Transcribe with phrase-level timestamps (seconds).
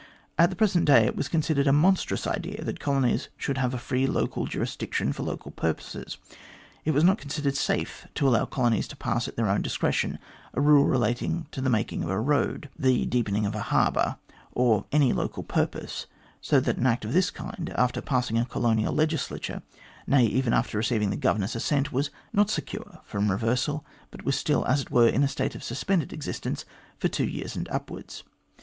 [0.35, 4.07] At the present day it was considered a monstrous idea that colonies should have free
[4.07, 6.17] local juris diction for local purposes.
[6.83, 10.17] It was not considered safe to allow colonies to pass, at their own discretion,
[10.55, 14.17] a law relating to the making of a road, the deepening of a harbour,
[14.53, 16.07] or any local purpose;
[16.41, 19.61] so that an Act of this kind, after passing a colonial legislature
[20.07, 24.65] nay, even after receiving the Governor's assent, was not secure from reversal, but was still,
[24.65, 26.65] as it were, in a state of suspended existence
[26.97, 28.23] for two years and upwards.